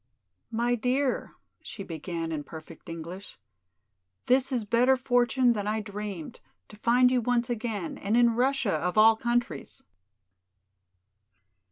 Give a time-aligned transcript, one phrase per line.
[0.49, 3.37] "My dear," she began in perfect English,
[4.25, 6.39] "this is better fortune than I dreamed,
[6.69, 9.83] to find you once again, and in Russia, of all countries!"